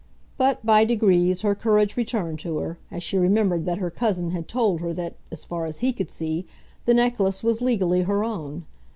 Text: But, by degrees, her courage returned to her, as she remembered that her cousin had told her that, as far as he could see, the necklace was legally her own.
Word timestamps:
But, 0.35 0.65
by 0.65 0.83
degrees, 0.83 1.41
her 1.43 1.53
courage 1.53 1.95
returned 1.95 2.39
to 2.39 2.57
her, 2.57 2.79
as 2.89 3.03
she 3.03 3.19
remembered 3.19 3.65
that 3.67 3.77
her 3.77 3.91
cousin 3.91 4.31
had 4.31 4.47
told 4.47 4.81
her 4.81 4.93
that, 4.93 5.15
as 5.31 5.45
far 5.45 5.67
as 5.67 5.77
he 5.77 5.93
could 5.93 6.09
see, 6.09 6.47
the 6.87 6.95
necklace 6.95 7.43
was 7.43 7.61
legally 7.61 8.01
her 8.01 8.23
own. 8.23 8.65